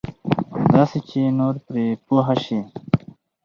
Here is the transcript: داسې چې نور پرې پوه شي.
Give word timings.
داسې 0.73 0.97
چې 1.09 1.21
نور 1.39 1.55
پرې 1.65 1.85
پوه 2.05 2.27
شي. 2.43 2.59